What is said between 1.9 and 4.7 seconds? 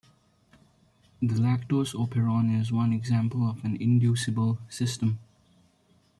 operon is one example of an inducible